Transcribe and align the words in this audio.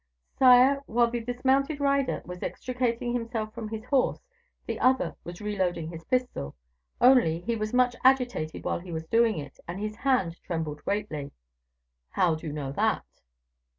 "Sire, 0.31 0.81
while 0.87 1.11
the 1.11 1.19
dismounted 1.19 1.79
rider 1.79 2.23
was 2.25 2.41
extricating 2.41 3.13
himself 3.13 3.53
from 3.53 3.67
his 3.69 3.83
horse, 3.83 4.25
the 4.65 4.79
other 4.79 5.15
was 5.23 5.41
reloading 5.43 5.89
his 5.91 6.03
pistol. 6.05 6.55
Only, 6.99 7.41
he 7.41 7.55
was 7.55 7.71
much 7.71 7.95
agitated 8.03 8.63
while 8.63 8.79
he 8.79 8.91
was 8.91 9.05
loading 9.13 9.37
it, 9.37 9.59
and 9.67 9.79
his 9.79 9.97
hand 9.97 10.41
trembled 10.41 10.83
greatly." 10.85 11.29
"How 12.09 12.33
do 12.33 12.47
you 12.47 12.51
know 12.51 12.71
that?" 12.71 13.05